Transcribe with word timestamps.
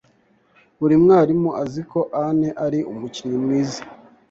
Buri 0.79 0.95
mwarimu 1.03 1.49
azi 1.63 1.81
ko 1.91 1.99
Ann 2.23 2.41
ari 2.65 2.79
umukinnyi 2.91 3.37
mwiza. 3.45 3.81